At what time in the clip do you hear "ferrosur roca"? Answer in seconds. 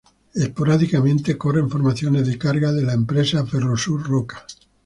3.45-4.47